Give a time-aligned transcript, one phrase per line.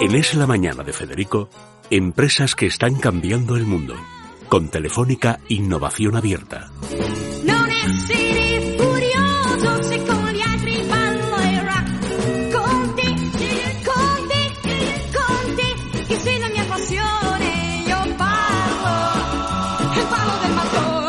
[0.00, 1.50] En Es la Mañana de Federico,
[1.90, 3.94] empresas que están cambiando el mundo.
[4.48, 6.70] Con Telefónica Innovación Abierta.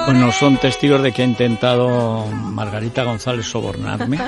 [0.05, 4.19] Bueno, son testigos de que ha intentado Margarita González sobornarme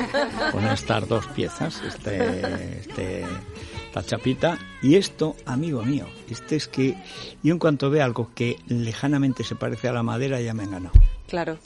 [0.54, 3.25] con estas dos piezas, este, este,
[3.93, 4.57] esta chapita.
[4.81, 6.95] Y esto, amigo mío, este es que
[7.43, 10.91] yo en cuanto veo algo que lejanamente se parece a la madera ya me ganado.
[11.27, 11.57] Claro.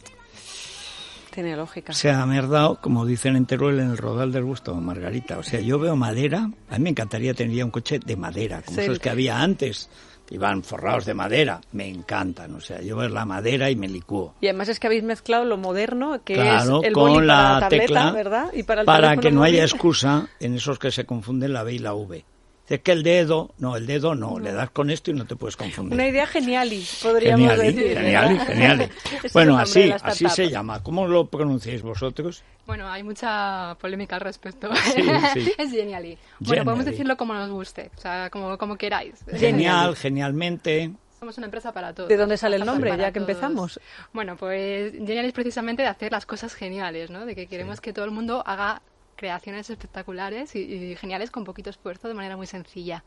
[1.33, 1.91] Tiene lógica.
[1.93, 5.37] O sea, me has dado, como dicen en Teruel, en el rodal del gusto, Margarita.
[5.37, 8.61] O sea, yo veo madera, a mí me encantaría tener ya un coche de madera,
[8.63, 8.81] como Sí.
[8.83, 9.89] esos que había antes,
[10.27, 11.61] que iban forrados de madera.
[11.71, 14.35] Me encantan, o sea, yo veo la madera y me licúo.
[14.41, 17.43] Y además es que habéis mezclado lo moderno, que Claro, es el con boli para
[17.43, 18.49] la la tableta, tecla, ¿verdad?
[18.53, 21.73] Y para el para que no haya excusa en esos que se confunden la B
[21.73, 22.25] y la V.
[22.69, 25.37] Es que el dedo, no, el dedo no, le das con esto y no te
[25.37, 25.93] puedes confundir.
[25.93, 26.69] Una idea genial,
[27.01, 27.97] podríamos Genial, decir.
[27.97, 28.81] genial, genial.
[28.81, 30.83] Ese es Bueno, así, así se llama.
[30.83, 32.43] ¿Cómo lo pronunciáis vosotros?
[32.65, 34.69] Bueno, hay mucha polémica al respecto.
[34.75, 35.01] Sí,
[35.33, 35.53] sí.
[35.57, 36.17] es Genially.
[36.39, 39.23] Bueno, podemos decirlo como nos guste, o sea, como, como queráis.
[39.33, 40.91] Genial, genialmente.
[41.19, 42.09] Somos una empresa para todos.
[42.09, 43.29] ¿De dónde sale el nombre, ya que todos.
[43.29, 43.79] empezamos?
[44.11, 47.25] Bueno, pues Genial es precisamente de hacer las cosas geniales, ¿no?
[47.25, 48.81] De que queremos que todo el mundo haga
[49.17, 53.03] creaciones espectaculares y, y geniales con poquito esfuerzo de manera muy sencilla.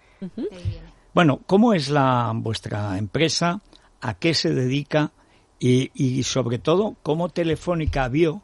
[1.14, 3.62] Bueno, ¿cómo es la vuestra empresa?
[4.02, 5.12] ¿A qué se dedica?
[5.58, 8.42] Y, y sobre todo, ¿cómo Telefónica vio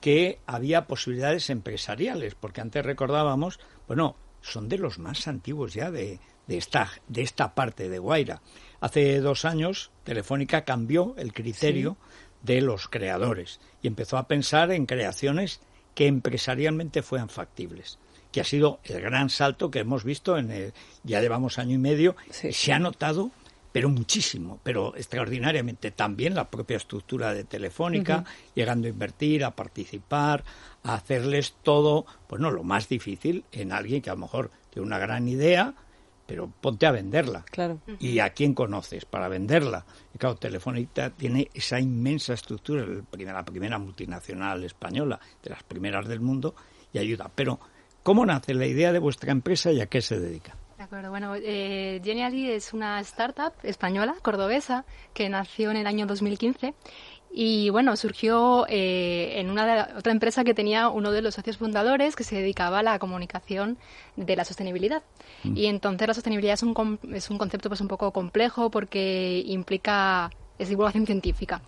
[0.00, 2.34] que había posibilidades empresariales?
[2.34, 7.54] Porque antes recordábamos, bueno, son de los más antiguos ya de, de esta, de esta
[7.54, 8.42] parte de Guaira.
[8.80, 11.96] Hace dos años Telefónica cambió el criterio
[12.42, 15.60] de los creadores y empezó a pensar en creaciones
[15.96, 17.98] que empresarialmente fueran factibles
[18.30, 21.78] que ha sido el gran salto que hemos visto en el, ya llevamos año y
[21.78, 22.52] medio Sí.
[22.52, 23.32] se ha notado
[23.72, 30.44] pero muchísimo, pero extraordinariamente también la propia estructura de Telefónica, llegando a invertir, a participar,
[30.82, 34.86] a hacerles todo, pues no, lo más difícil en alguien que a lo mejor tiene
[34.86, 35.74] una gran idea,
[36.26, 37.44] pero ponte a venderla.
[37.50, 37.78] Claro.
[38.00, 39.86] ¿Y a quién conoces para venderla?
[40.14, 45.62] Y claro, Telefónica tiene esa inmensa estructura, el primer- la primera multinacional española, de las
[45.62, 46.54] primeras del mundo,
[46.92, 47.30] y ayuda.
[47.34, 47.60] Pero,
[48.02, 50.56] ¿cómo nace la idea de vuestra empresa y a qué se dedica?
[50.76, 56.06] De acuerdo, bueno, eh, Genially es una startup española, cordobesa, que nació en el año
[56.06, 56.74] 2015
[57.30, 61.58] y bueno, surgió eh, en una de- otra empresa que tenía uno de los socios
[61.58, 63.76] fundadores que se dedicaba a la comunicación
[64.16, 65.02] de la sostenibilidad.
[65.44, 70.30] Y entonces la sostenibilidad es un, es un concepto pues un poco complejo porque implica
[70.58, 71.60] es divulgación científica.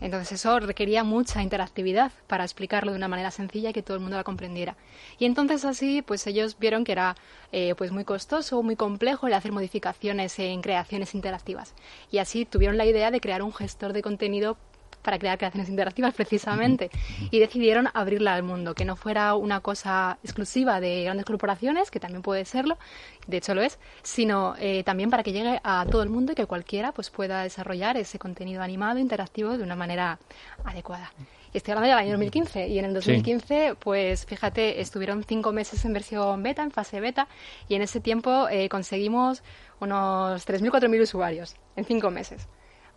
[0.00, 4.00] Entonces eso requería mucha interactividad para explicarlo de una manera sencilla y que todo el
[4.02, 4.76] mundo la comprendiera.
[5.20, 7.14] Y entonces así, pues ellos vieron que era
[7.52, 11.74] eh, pues muy costoso, muy complejo el hacer modificaciones en creaciones interactivas.
[12.10, 14.56] Y así tuvieron la idea de crear un gestor de contenido
[15.02, 16.90] para crear creaciones interactivas precisamente
[17.30, 22.00] y decidieron abrirla al mundo, que no fuera una cosa exclusiva de grandes corporaciones, que
[22.00, 22.78] también puede serlo,
[23.26, 26.34] de hecho lo es, sino eh, también para que llegue a todo el mundo y
[26.34, 30.18] que cualquiera pues pueda desarrollar ese contenido animado, interactivo de una manera
[30.64, 31.12] adecuada.
[31.52, 35.92] Estoy hablando del año 2015 y en el 2015, pues fíjate, estuvieron cinco meses en
[35.92, 37.28] versión beta, en fase beta,
[37.68, 39.42] y en ese tiempo eh, conseguimos
[39.78, 42.48] unos 3.000, 4.000 usuarios en cinco meses.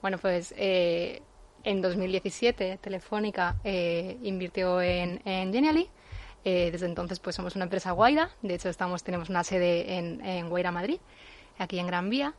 [0.02, 1.22] Bueno, pues eh,
[1.66, 5.90] en 2017 Telefónica eh, invirtió en, en Genially.
[6.46, 8.30] Eh, desde entonces pues somos una empresa Guaira.
[8.42, 11.00] De hecho estamos tenemos una sede en, en Guaira, Madrid,
[11.58, 12.34] aquí en Gran Vía.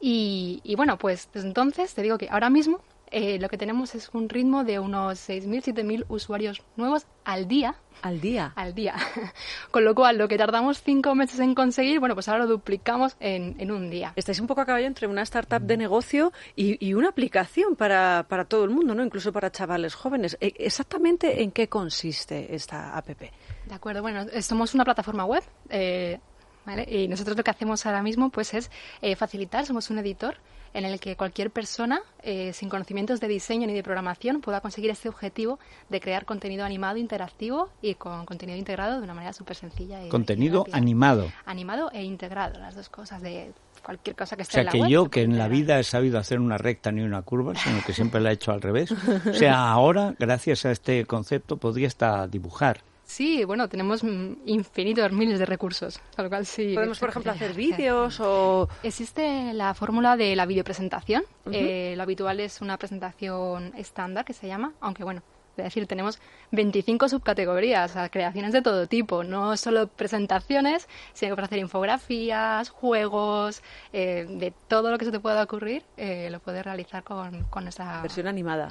[0.00, 2.80] Y, y bueno, pues desde entonces te digo que ahora mismo
[3.10, 7.74] eh, lo que tenemos es un ritmo de unos 6.000, 7.000 usuarios nuevos al día
[8.02, 8.52] Al día.
[8.56, 8.94] al día.
[9.70, 13.16] Con lo cual, lo que tardamos cinco meses en conseguir, bueno, pues ahora lo duplicamos
[13.20, 14.12] en, en un día.
[14.16, 18.26] Estáis un poco a caballo entre una startup de negocio y, y una aplicación para,
[18.28, 19.04] para todo el mundo, ¿no?
[19.04, 20.36] Incluso para chavales jóvenes.
[20.40, 23.08] E- ¿Exactamente en qué consiste esta app?
[23.08, 25.42] De acuerdo, bueno, eh, somos una plataforma web.
[25.70, 26.18] eh,
[26.66, 26.86] ¿vale?
[26.88, 28.70] Y nosotros lo que hacemos ahora mismo pues es
[29.00, 30.36] eh, facilitar, somos un editor
[30.74, 34.90] en el que cualquier persona eh, sin conocimientos de diseño ni de programación pueda conseguir
[34.90, 39.56] este objetivo de crear contenido animado, interactivo y con contenido integrado de una manera súper
[39.56, 40.04] sencilla.
[40.04, 41.30] y- Contenido animado.
[41.46, 43.52] Animado e integrado, las dos cosas de
[43.84, 45.48] cualquier cosa que O esté sea en la que web, yo, se que en la
[45.48, 48.52] vida he sabido hacer una recta ni una curva, sino que siempre la he hecho
[48.52, 48.90] al revés.
[49.26, 52.80] O sea, ahora, gracias a este concepto, podría hasta dibujar.
[53.08, 56.74] Sí, bueno, tenemos mm, infinitos miles de recursos, con lo cual sí.
[56.74, 58.68] Podemos, por ejemplo, hacer vídeos o...
[58.82, 61.24] Existe la fórmula de la videopresentación.
[61.50, 65.22] Eh, lo habitual es una presentación estándar que se llama, aunque bueno,
[65.56, 66.20] Es decir, tenemos
[66.52, 71.60] 25 subcategorías, o sea, creaciones de todo tipo, no solo presentaciones, sino que para hacer
[71.60, 73.62] infografías, juegos,
[73.94, 77.68] eh, de todo lo que se te pueda ocurrir, eh, lo puedes realizar con, con
[77.68, 78.02] esa...
[78.02, 78.68] Versión animada.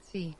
[0.00, 0.36] Sí.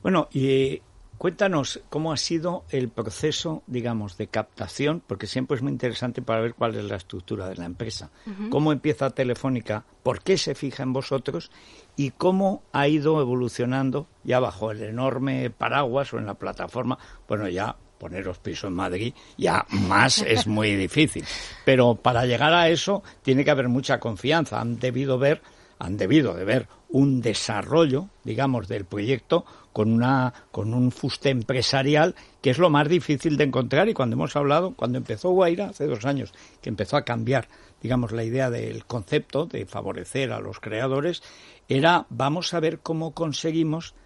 [0.00, 0.80] Bueno, y
[1.18, 6.40] cuéntanos cómo ha sido el proceso, digamos, de captación, porque siempre es muy interesante para
[6.40, 8.10] ver cuál es la estructura de la empresa.
[8.50, 9.84] ¿Cómo empieza Telefónica?
[10.02, 11.50] ¿Por qué se fija en vosotros?
[11.96, 16.98] ¿Y cómo ha ido evolucionando ya bajo el enorme paraguas o en la plataforma?
[17.28, 21.24] Bueno, ya poneros piso en Madrid, ya más es muy difícil.
[21.64, 24.60] Pero para llegar a eso tiene que haber mucha confianza.
[24.60, 25.40] Han debido ver,
[25.78, 32.14] han debido de ver un desarrollo, digamos, del proyecto con una con un fuste empresarial
[32.40, 35.86] que es lo más difícil de encontrar y cuando hemos hablado, cuando empezó Guaira hace
[35.86, 36.32] dos años,
[36.62, 37.48] que empezó a cambiar,
[37.82, 41.24] digamos, la idea del concepto de favorecer a los creadores,
[41.68, 43.96] era vamos a ver cómo conseguimos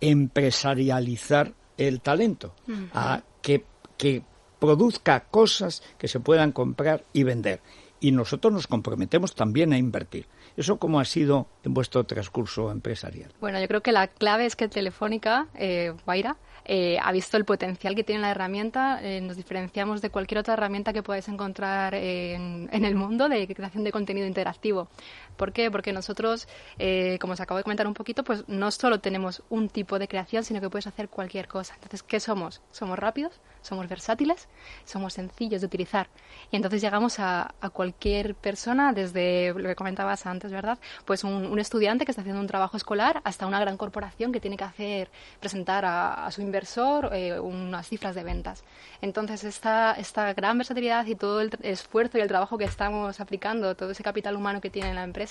[0.00, 2.56] empresarializar el talento,
[2.92, 3.64] a que,
[3.96, 4.24] que
[4.58, 7.60] produzca cosas que se puedan comprar y vender.
[8.02, 10.26] Y nosotros nos comprometemos también a invertir.
[10.56, 13.30] ¿Eso cómo ha sido en vuestro transcurso empresarial?
[13.40, 17.44] Bueno, yo creo que la clave es que Telefónica, eh, Guaira, eh, ha visto el
[17.44, 19.00] potencial que tiene la herramienta.
[19.02, 23.46] Eh, nos diferenciamos de cualquier otra herramienta que podáis encontrar en, en el mundo de
[23.46, 24.88] creación de contenido interactivo.
[25.36, 25.70] ¿Por qué?
[25.70, 26.48] Porque nosotros,
[26.78, 30.08] eh, como os acabo de comentar un poquito, pues no solo tenemos un tipo de
[30.08, 31.74] creación, sino que puedes hacer cualquier cosa.
[31.74, 32.60] Entonces, ¿qué somos?
[32.70, 34.48] Somos rápidos, somos versátiles,
[34.84, 36.08] somos sencillos de utilizar.
[36.50, 40.78] Y entonces llegamos a, a cualquier persona, desde lo que comentabas antes, ¿verdad?
[41.04, 44.40] Pues un, un estudiante que está haciendo un trabajo escolar hasta una gran corporación que
[44.40, 48.64] tiene que hacer, presentar a, a su inversor eh, unas cifras de ventas.
[49.00, 53.74] Entonces, esta, esta gran versatilidad y todo el esfuerzo y el trabajo que estamos aplicando,
[53.76, 55.21] todo ese capital humano que tiene la empresa,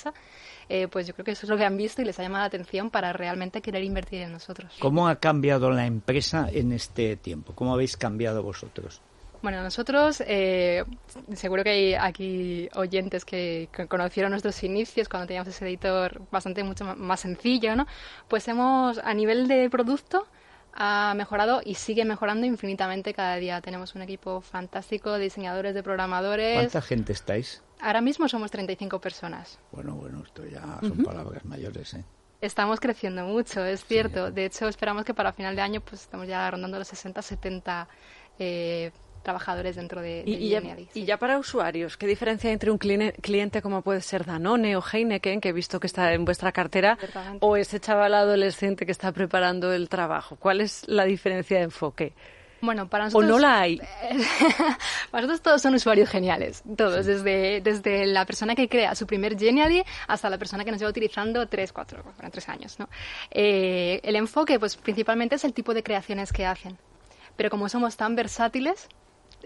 [0.70, 2.44] eh, pues yo creo que eso es lo que han visto y les ha llamado
[2.44, 4.74] la atención para realmente querer invertir en nosotros.
[4.80, 7.54] ¿Cómo ha cambiado la empresa en este tiempo?
[7.56, 9.02] ¿Cómo habéis cambiado vosotros?
[9.42, 10.86] Bueno, nosotros, eh,
[11.34, 16.64] seguro que hay aquí oyentes que, que conocieron nuestros inicios cuando teníamos ese editor bastante
[16.64, 17.88] mucho más sencillo, ¿no?
[18.28, 20.28] Pues hemos, a nivel de producto,
[20.74, 23.62] ha mejorado y sigue mejorando infinitamente cada día.
[23.62, 26.56] Tenemos un equipo fantástico de diseñadores, de programadores.
[26.56, 27.64] ¿Cuánta gente estáis?
[27.80, 29.60] Ahora mismo somos 35 personas.
[29.72, 32.06] Bueno, bueno, esto ya son palabras mayores, ¿eh?
[32.42, 34.32] Estamos creciendo mucho, es cierto.
[34.32, 37.88] De hecho, esperamos que para final de año pues estamos ya rondando los 60, 70
[38.40, 38.92] eh,
[39.22, 40.90] trabajadores dentro de, de y ya, Geniali.
[40.94, 44.82] y ya para usuarios, ¿qué diferencia hay entre un cliente como puede ser Danone o
[44.84, 46.98] Heineken, que he visto que está en vuestra cartera,
[47.40, 50.36] o ese chaval adolescente que está preparando el trabajo?
[50.38, 52.14] ¿Cuál es la diferencia de enfoque?
[52.64, 53.82] Bueno, para ¿O no la hay?
[55.10, 56.64] para nosotros todos son usuarios geniales.
[56.78, 60.80] Todos, desde, desde la persona que crea su primer Genially hasta la persona que nos
[60.80, 62.80] lleva utilizando tres, cuatro, bueno, tres años.
[62.80, 62.88] ¿no?
[63.32, 66.78] Eh, el enfoque, pues principalmente es el tipo de creaciones que hacen.
[67.36, 68.88] Pero como somos tan versátiles,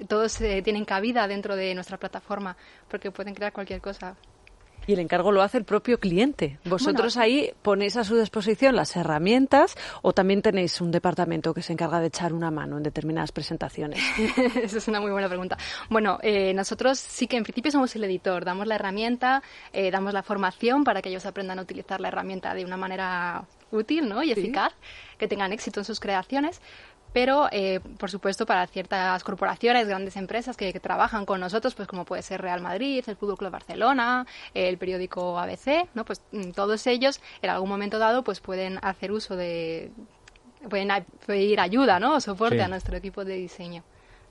[0.07, 2.55] todos eh, tienen cabida dentro de nuestra plataforma
[2.89, 4.15] porque pueden crear cualquier cosa.
[4.87, 6.59] Y el encargo lo hace el propio cliente.
[6.65, 7.23] ¿Vosotros Bueno.
[7.23, 11.99] ahí ponéis a su disposición las herramientas o también tenéis un departamento que se encarga
[11.99, 13.99] de echar una mano en determinadas presentaciones?
[14.55, 15.57] Esa es una muy buena pregunta.
[15.89, 19.41] Bueno, eh, nosotros sí que en principio somos el editor, damos la herramienta,
[19.73, 23.45] eh, damos la formación para que ellos aprendan a utilizar la herramienta de una manera
[23.71, 24.21] útil ¿no?
[24.21, 24.73] y eficaz,
[25.17, 26.61] que tengan éxito en sus creaciones.
[27.15, 31.87] Pero, eh, por supuesto, para ciertas corporaciones, grandes empresas que, que trabajan con nosotros, pues
[31.87, 36.03] como puede ser Real Madrid, el Fútbol Club Barcelona, el periódico ABC, ¿no?
[36.03, 39.93] Pues mm, todos ellos, en algún momento dado, pues pueden hacer uso de,
[40.69, 40.89] pueden
[41.25, 42.15] pedir ayuda, ¿no?
[42.15, 42.61] O soporte Sí.
[42.61, 43.81] a nuestro equipo de diseño.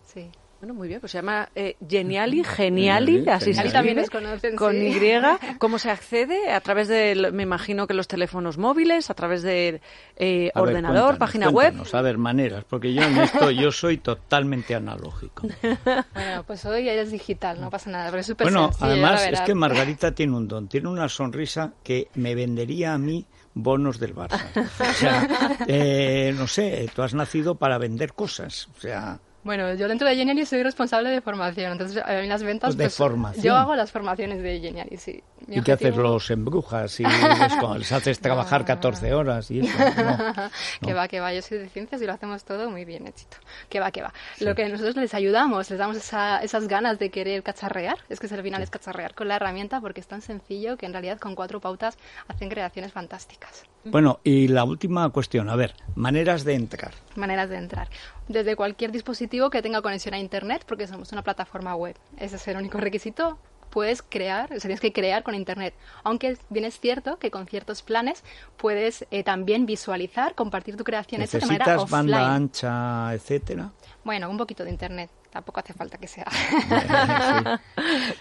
[0.05, 0.31] Sí.
[0.64, 3.68] Bueno, muy bien, pues se llama eh, Geniali, Geniali, Geniali, así se Geniali.
[3.68, 4.99] escribe, También nos conocen, con sí.
[4.99, 5.59] Y.
[5.59, 6.50] ¿Cómo se accede?
[6.50, 9.83] A través de, me imagino que los teléfonos móviles, a través de
[10.16, 11.75] eh, A ordenador, página web.
[11.92, 15.47] A ver, maneras, porque yo en esto yo soy totalmente analógico.
[16.14, 19.28] Bueno, pues hoy eres digital, no pasa nada, pero es súper Bueno, sencillo, ya además
[19.30, 23.99] es que Margarita tiene un don, tiene una sonrisa que me vendería a mí bonos
[23.99, 24.44] del Barça.
[24.56, 29.89] O sea, eh, no sé, tú has nacido para vender cosas, o sea, Bueno, yo
[29.89, 32.69] dentro de Geniali soy responsable de formación, entonces a mí las ventas...
[32.75, 33.45] Pues de formación.
[33.45, 35.23] Yo hago las formaciones de Geniali, sí.
[35.47, 35.95] Mi ¿y qué haces?
[35.95, 37.05] Los embrujas y
[37.79, 39.79] les, haces trabajar 14 horas y eso.
[40.81, 40.89] No.
[40.89, 43.37] que va, que va, yo soy de ciencias y lo hacemos todo muy bien hechito.
[43.69, 44.13] Que va, que va.
[44.41, 48.35] Lo que nosotros les ayudamos, les damos esa- esas ganas de querer cacharrear, es que
[48.35, 51.35] al final es cacharrear con la herramienta porque es tan sencillo que en realidad con
[51.35, 51.99] cuatro pautas
[52.29, 53.65] hacen creaciones fantásticas.
[53.85, 56.93] Bueno, y la última cuestión, a ver, maneras de entrar.
[57.17, 57.89] maneras de entrar.
[58.28, 61.97] Desde cualquier dispositivo que tenga conexión a Internet, porque somos una plataforma web.
[62.19, 63.38] Ese es el único requisito.
[63.71, 65.75] puedes crear, o sea, tienes que crear con Internet.
[66.04, 68.23] Aunque bien es cierto que con ciertos planes
[68.57, 72.11] puedes eh, también visualizar, compartir tu creación de manera ¿Necesitas offline.
[72.12, 73.73] banda ancha, etcétera?
[74.04, 75.11] Bueno, un poquito de Internet.
[75.35, 76.26] Tampoco hace falta que sea.
[76.31, 76.57] Sí.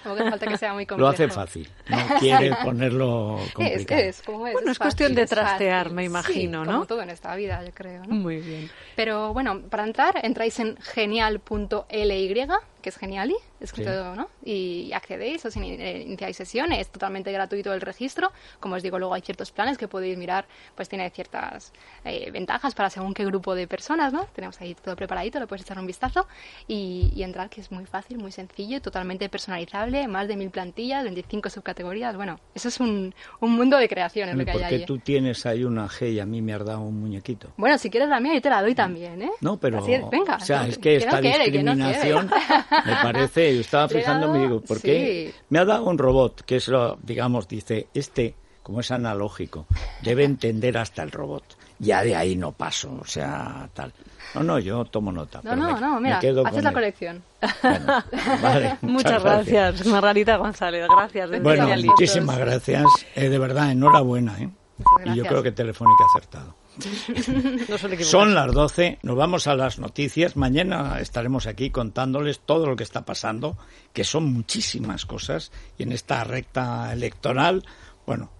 [0.03, 1.09] Tampoco hace falta que sea muy complejo.
[1.09, 1.69] Lo hace fácil.
[1.87, 4.01] No quiere ponerlo Es, complicado.
[4.01, 4.53] es, como es.
[4.53, 6.71] Bueno, es cuestión fácil, de es trastear, me Sí, imagino, ¿no?
[6.71, 8.15] Como todo en esta vida, yo creo, ¿no?
[8.15, 8.67] Muy bien.
[8.95, 12.47] Pero bueno, para entrar, entráis en genial.ly,
[12.83, 14.29] que es geniali, escrito, ¿no?
[14.45, 18.31] Y accedéis, os eh, iniciáis sesión, es totalmente gratuito el registro.
[18.59, 21.71] Como os digo, luego hay ciertos planes que podéis mirar, pues tiene ciertas
[22.05, 24.25] eh, ventajas para según qué grupo de personas, ¿no?
[24.35, 26.27] Tenemos ahí todo preparadito, le puedes echar un vistazo
[26.67, 31.03] y, y entrar, que es muy fácil, muy sencillo, totalmente personalizable, más de mil plantillas,
[31.03, 32.15] 25 subcategorías.
[32.15, 34.85] Bueno, eso es un, un mundo de creaciones lo que hay Porque ahí.
[34.85, 37.53] tú tienes ahí una G y a mí me has dado un muñequito.
[37.55, 39.31] Bueno, si quieres la mía, yo te la doy también, ¿eh?
[39.39, 40.35] No, pero, Así es, venga.
[40.35, 42.29] o sea, es que esta no quiere, que no discriminación
[42.85, 45.31] me parece, yo estaba fijándome y digo, ¿por qué?
[45.33, 45.41] sí.
[45.49, 49.65] Me ha dado un robot, que es lo, digamos, dice, este, como es analógico,
[50.01, 51.43] debe entender hasta el robot.
[51.79, 53.91] Ya de ahí no paso, o sea, tal.
[54.35, 55.39] No, no, yo tomo nota.
[55.39, 56.73] No, pero no, me- no, mira, haces la él.
[56.73, 57.23] colección.
[57.61, 58.03] Bueno,
[58.41, 60.87] vale, Muchas gracias, Margarita González.
[60.89, 61.29] Gracias.
[61.31, 62.85] de Bueno, muchísimas gracias.
[63.15, 64.33] Eh, de verdad, enhorabuena.
[64.39, 64.43] ¿eh?
[64.43, 65.27] Y yo gracias.
[65.27, 66.55] creo que Telefónica ha acertado.
[67.69, 67.77] No.
[68.03, 70.35] Son las 12, nos vamos a las noticias.
[70.35, 73.57] Mañana estaremos aquí contándoles todo lo que está pasando,
[73.93, 75.51] que son muchísimas cosas.
[75.77, 77.63] Y en esta recta electoral,
[78.05, 78.31] bueno,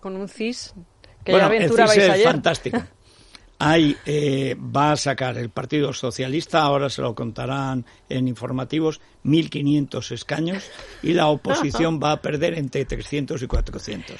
[0.00, 0.74] Con un CIS.
[1.24, 2.26] Que bueno ya el CIS es ayer.
[2.26, 2.82] fantástico.
[3.58, 10.12] Ahí eh, va a sacar el Partido Socialista, ahora se lo contarán en informativos, 1.500
[10.12, 10.70] escaños
[11.02, 14.16] y la oposición va a perder entre 300 y 400.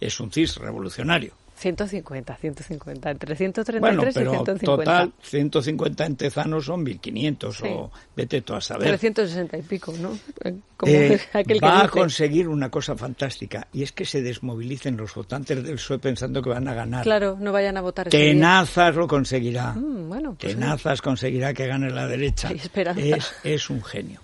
[0.00, 1.34] Es un CIS revolucionario.
[1.60, 3.10] 150, 150.
[3.10, 4.64] Entre 133 Bueno, y pero 150.
[4.64, 7.64] total, 150 en Tezanos son 1.500 Sí.
[7.68, 8.88] o vete tú a saber.
[8.88, 10.18] 360 y pico, ¿no?
[10.44, 11.90] Eh, Como Eh, aquel que va a dice.
[11.92, 16.48] conseguir una cosa fantástica y es que se desmovilicen los votantes del PSOE pensando que
[16.48, 17.04] van a ganar.
[17.04, 18.18] Claro, no vayan a votar día.
[18.18, 19.72] Tenazas lo conseguirá.
[19.74, 22.48] Mm, bueno, pues Tenazas conseguirá que gane la derecha.
[22.48, 23.00] Hay esperanza.
[23.02, 24.20] Es, es un genio.